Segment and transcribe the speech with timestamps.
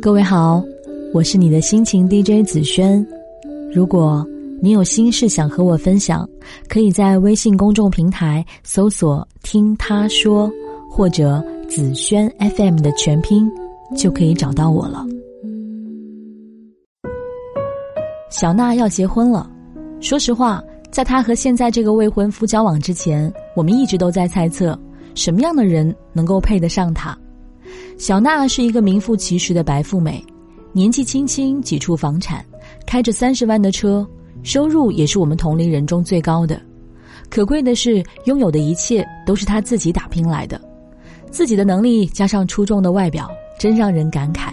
[0.00, 0.62] 各位好，
[1.12, 3.04] 我是你的心情 DJ 紫萱。
[3.72, 4.24] 如果
[4.62, 6.28] 你有心事想和我分享，
[6.68, 10.48] 可以在微信公众平台搜索“听他说”
[10.88, 13.50] 或者“紫萱 FM” 的全拼，
[13.96, 15.04] 就可以找到我了。
[18.30, 19.50] 小娜要结婚了，
[20.00, 20.62] 说实话，
[20.92, 24.78] 在她和现在这个未婚夫交往之前，我们一直都在猜测
[25.16, 27.18] 什么样的人能够配得上她。
[27.96, 30.24] 小娜是一个名副其实的白富美，
[30.72, 32.44] 年纪轻轻几处房产，
[32.86, 34.06] 开着三十万的车，
[34.42, 36.60] 收入也是我们同龄人中最高的。
[37.28, 40.60] 可贵的是，拥有的一切都是她自己打拼来的，
[41.30, 43.28] 自己的能力加上出众的外表，
[43.58, 44.52] 真让人感慨。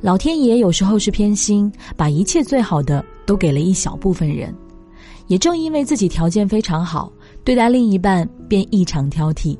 [0.00, 4.54] 老天爷有时候是偏心，把一切最好的都给了一小部分人。
[5.28, 7.10] 也正因为自己条件非常好，
[7.42, 9.56] 对待另一半便异常挑剔，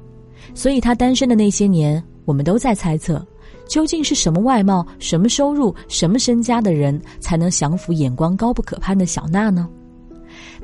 [0.52, 2.02] 所以她单身的那些年。
[2.24, 3.24] 我们都在猜测，
[3.68, 9.68] 究竟是什么外貌、什么收入、什么身家的人才能降服眼光高不可攀的小娜呢？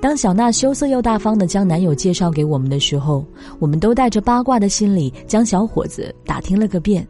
[0.00, 3.24] 当小娜羞涩又大方的将男友介绍给我们的时候，
[3.58, 7.06] 我们都带着八卦的心理将小伙子打听了个遍。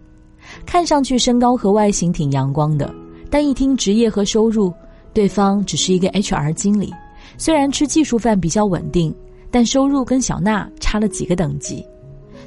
[0.66, 2.92] 看上去身高和外形挺阳光的，
[3.30, 4.72] 但一听职业和收入，
[5.14, 6.92] 对方只是一个 HR 经理，
[7.38, 9.14] 虽然吃技术饭比较稳定，
[9.50, 11.84] 但收入跟小娜差了几个等级。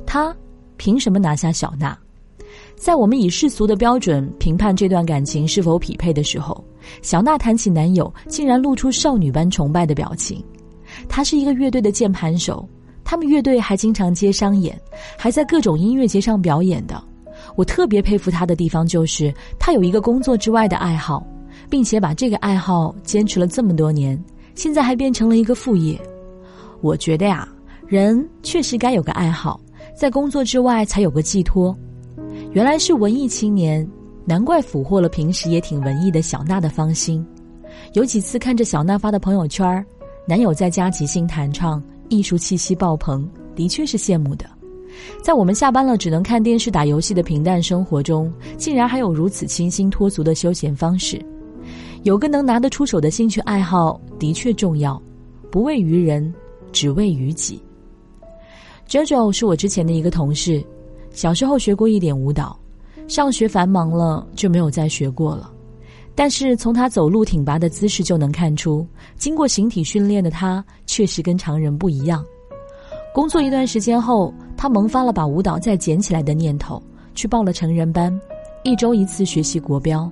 [0.06, 0.36] 他。
[0.84, 1.98] 凭什么拿下小娜？
[2.76, 6.62] 在我们以世俗的标准评判这段感情是否匹配的时候，
[7.02, 10.44] 小娜谈起男友，竟然露出少女般崇拜的表情。
[11.08, 12.68] 他是一个乐队的键盘手，
[13.02, 14.78] 他们乐队还经常接商演，
[15.18, 17.02] 还在各种音乐节上表演的。
[17.56, 21.26] 我特别佩服他的地方就是他有一个工作之外的爱好，
[21.70, 24.22] 并且把这个爱好坚持了这么多年，
[24.54, 25.98] 现在还变成了一个副业。
[26.82, 27.48] 我觉得呀，
[27.88, 29.58] 人确实该有个爱好。
[29.96, 31.76] 在工作之外才有个寄托，
[32.52, 33.88] 原来是文艺青年，
[34.26, 37.26] 难怪俘获了平时也挺文艺的小娜的芳心。
[37.94, 39.86] 有几次看着小娜发的朋友圈，
[40.28, 44.46] 男友在家即兴弹唱，艺术气息爆棚，的确是羡慕的。
[45.24, 51.24] 在我们下班了只能看电视打游戏的平淡生活中，竟然还有如此清新脱俗的休闲方式。
[52.04, 55.02] 有个能拿得出手的兴趣爱好的确重要，
[55.50, 56.34] 不为于人，
[56.72, 57.62] 只为于己。
[58.88, 60.64] JoJo 是我之前的一个同事，
[61.12, 62.58] 小时候学过一点舞蹈，
[63.08, 65.52] 上学繁忙了就没有再学过了。
[66.16, 68.86] 但是从他走路挺拔的姿势就能看出，
[69.18, 72.24] 经过形体训练的他确实跟常人不一样。
[73.14, 76.82] 工作一段时间后，他萌发了把舞蹈再捡起来的念头，
[77.16, 78.16] 去报了成人班，
[78.64, 80.08] 一周一次学习国标。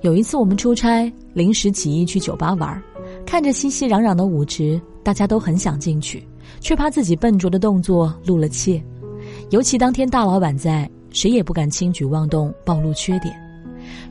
[0.00, 2.82] 有一次我们出差，临时起意去酒吧玩，
[3.24, 6.26] 看着熙熙攘攘的舞池，大家都很想进去。
[6.58, 8.82] 却怕自己笨拙的动作露了怯，
[9.50, 13.34] 尤其当天大老板在，谁也不敢轻举妄动暴露缺点。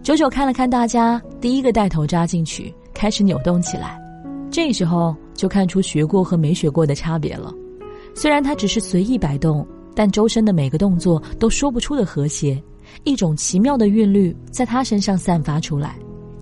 [0.02, 4.00] 九九看了看大家，第一个带头扎进去，开始扭动起来。
[4.52, 7.54] 这时候就看出学过和没学过的差别了。
[8.16, 12.62] 虽然他只是随意摆动，但周身的每个动作都说不出的和谐，
[13.04, 15.96] 一种奇妙的韵律在他身上散发出来。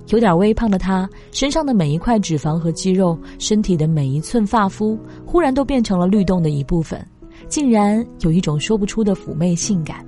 [0.08, 7.06] 有点微胖的他，身上的每一块脂肪和肌肉，身体的每一寸发肤，忽然都变成了律动的一部分，
[7.50, 10.06] 竟然有一种说不出的妩媚性感。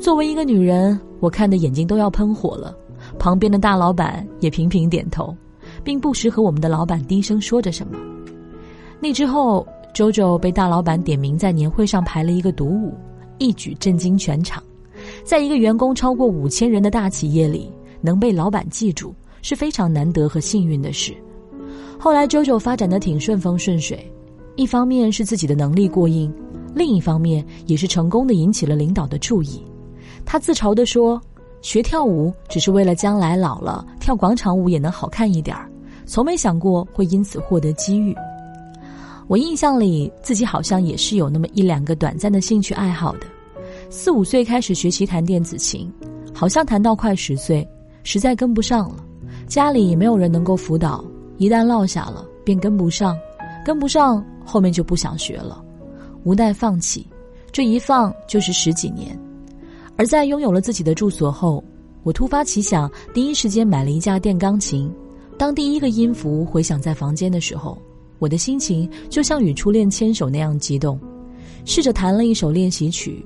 [0.00, 2.76] 作为一个女人，我看的眼睛都要喷火了。
[3.18, 5.34] 旁边的大老板也频频点头，
[5.82, 7.98] 并不时和我们的老板低声说着什么。
[9.00, 12.92] 那之后，周周被大老板点名在年会上排了一个独舞，
[13.38, 14.62] 一举震惊全场。
[15.24, 17.70] 在一个员工超过五千人的大企业里。
[18.00, 21.14] 能被老板记住是非常难得和幸运的事。
[21.98, 24.10] 后来，JoJo 发展的挺顺风顺水，
[24.56, 26.32] 一方面是自己的能力过硬，
[26.74, 29.62] 另一方面也是成功的引起了领导的注意。
[30.24, 31.20] 他自嘲地说
[31.60, 35.70] ：“学跳舞只是为了将来老了跳广场舞也能好看一点儿，
[36.06, 38.14] 从没想过会因此获得机遇。”
[39.28, 43.26] 我印象里，自己好像也是有那么一两个短暂的兴趣爱好的。
[43.88, 45.92] 四五岁开始学习弹电子琴，
[46.34, 47.66] 好像弹到快十岁。
[48.02, 49.04] 实在跟不上了，
[49.46, 51.04] 家里也没有人能够辅导，
[51.38, 53.16] 一旦落下了便跟不上，
[53.64, 55.62] 跟不上后面就不想学了，
[56.24, 57.06] 无奈放弃，
[57.52, 59.18] 这一放就是十几年。
[59.96, 61.62] 而在拥有了自己的住所后，
[62.02, 64.90] 我突发奇想，第一时间买了一架电钢琴。
[65.36, 67.80] 当第一个音符回响在房间的时候，
[68.18, 70.98] 我的心情就像与初恋牵手那样激动，
[71.64, 73.24] 试着弹了一首练习曲，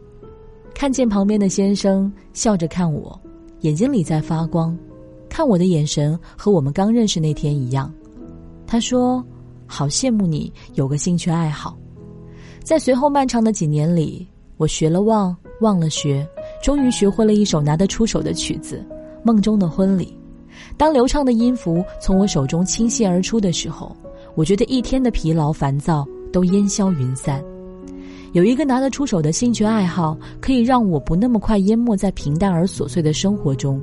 [0.75, 3.20] 看见旁边的先生笑着看我。
[3.65, 4.77] 眼睛里在发光，
[5.27, 7.91] 看我的眼神和我们刚认识那天一样。
[8.67, 9.25] 他说
[9.65, 11.75] ：“好羡慕你有个兴趣爱好。”
[12.63, 14.29] 在随后漫长的几年里，
[14.59, 16.29] 我学了忘，忘了学，
[16.63, 18.85] 终于学会了一首拿得出手的曲子，
[19.25, 20.15] 梦中的婚礼。
[20.77, 23.97] 当流畅的音符从我手中倾泻而出的时候，
[24.35, 27.43] 我觉得一天的疲劳烦躁都烟消云散。
[28.35, 33.81] 有一个拿得出手的兴趣爱好，可以让我不那么快淹没在平淡而琐碎的生活中。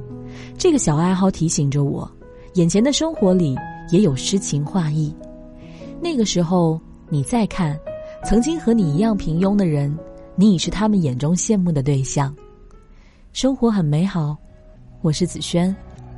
[0.57, 2.09] 这个小爱好提醒着我，
[2.55, 3.55] 眼前的生活里
[3.91, 5.15] 也有诗情画意。
[6.01, 6.77] 那个时候，
[7.07, 7.79] 你再看，
[8.25, 9.97] 曾经和你一样平庸的人，
[10.35, 12.35] 你已是他们眼中羡慕的对象。
[13.31, 14.35] 生活很美好，
[15.01, 15.73] 我是子轩。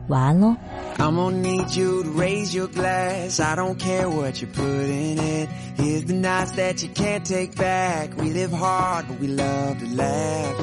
[0.08, 0.56] 晚安喽。
[0.98, 3.38] I'm gonna need you to raise your glass.
[3.38, 5.48] I don't care what you put in it.
[5.76, 8.16] Here's the nights that you can't take back.
[8.16, 10.56] We live hard, but we love to laugh.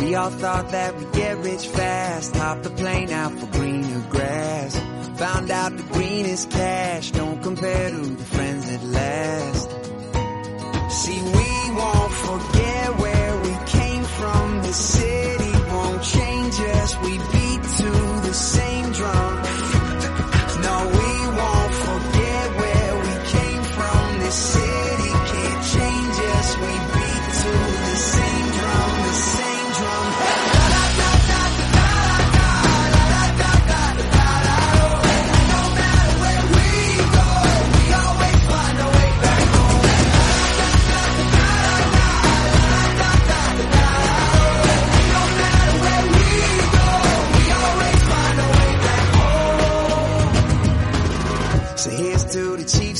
[0.00, 2.36] We all thought that we'd get rich fast.
[2.36, 4.78] Hop the plane out for greener grass.
[5.16, 9.70] Found out the greenest cash don't compare to the friends that last.
[10.90, 11.47] See, we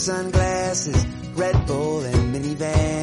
[0.09, 2.98] sunglasses, Red Bull and minivans,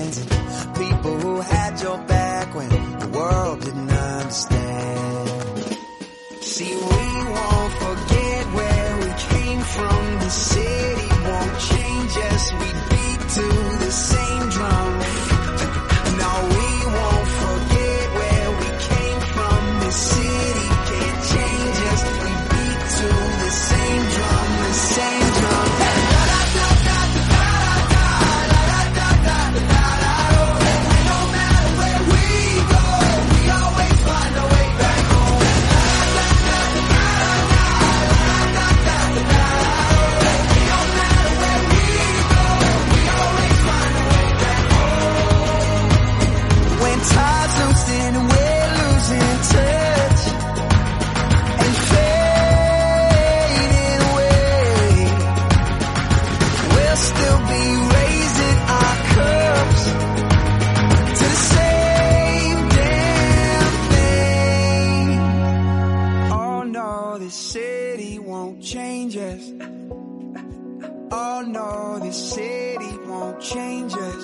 [72.17, 74.23] city won't change us.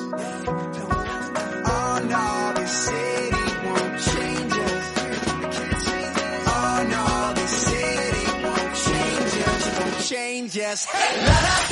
[1.74, 4.86] Oh no, this city won't change us.
[6.54, 9.78] Oh no, this city won't change us.
[9.78, 10.84] Won't change us.
[10.86, 11.71] Hey, la